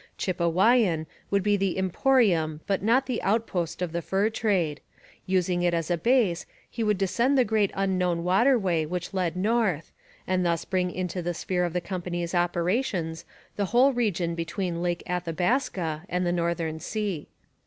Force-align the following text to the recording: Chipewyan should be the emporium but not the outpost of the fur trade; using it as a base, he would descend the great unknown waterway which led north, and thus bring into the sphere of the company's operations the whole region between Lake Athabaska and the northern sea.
Chipewyan 0.17 1.05
should 1.31 1.43
be 1.43 1.55
the 1.57 1.77
emporium 1.77 2.61
but 2.65 2.81
not 2.81 3.05
the 3.05 3.21
outpost 3.21 3.83
of 3.83 3.91
the 3.91 4.01
fur 4.01 4.31
trade; 4.31 4.81
using 5.27 5.61
it 5.61 5.75
as 5.75 5.91
a 5.91 5.95
base, 5.99 6.47
he 6.67 6.83
would 6.83 6.97
descend 6.97 7.37
the 7.37 7.45
great 7.45 7.69
unknown 7.75 8.23
waterway 8.23 8.83
which 8.83 9.13
led 9.13 9.35
north, 9.37 9.91
and 10.25 10.43
thus 10.43 10.65
bring 10.65 10.89
into 10.89 11.21
the 11.21 11.35
sphere 11.35 11.63
of 11.65 11.73
the 11.73 11.79
company's 11.81 12.33
operations 12.33 13.25
the 13.57 13.65
whole 13.65 13.93
region 13.93 14.33
between 14.33 14.81
Lake 14.81 15.03
Athabaska 15.07 16.01
and 16.09 16.25
the 16.25 16.31
northern 16.31 16.79
sea. 16.79 17.27